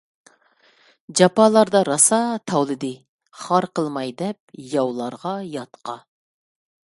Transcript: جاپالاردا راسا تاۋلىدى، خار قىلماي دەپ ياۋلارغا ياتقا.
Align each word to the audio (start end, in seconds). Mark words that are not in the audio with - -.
جاپالاردا 1.19 1.81
راسا 1.89 2.19
تاۋلىدى، 2.51 2.91
خار 3.43 3.69
قىلماي 3.81 4.15
دەپ 4.23 4.59
ياۋلارغا 4.73 5.35
ياتقا. 5.59 5.99